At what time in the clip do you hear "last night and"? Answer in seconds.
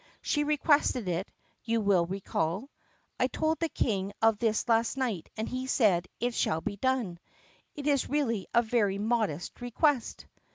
4.67-5.47